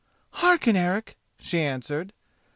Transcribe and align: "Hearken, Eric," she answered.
"Hearken, 0.39 0.75
Eric," 0.75 1.15
she 1.37 1.61
answered. 1.61 2.11